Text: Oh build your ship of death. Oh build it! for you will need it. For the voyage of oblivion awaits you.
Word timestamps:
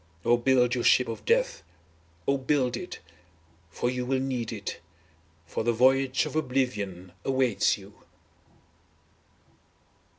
Oh 0.25 0.35
build 0.35 0.73
your 0.73 0.83
ship 0.83 1.07
of 1.07 1.25
death. 1.25 1.61
Oh 2.27 2.39
build 2.39 2.75
it! 2.75 3.01
for 3.69 3.87
you 3.87 4.03
will 4.03 4.19
need 4.19 4.51
it. 4.51 4.79
For 5.45 5.63
the 5.63 5.73
voyage 5.73 6.25
of 6.25 6.35
oblivion 6.35 7.11
awaits 7.23 7.77
you. 7.77 7.93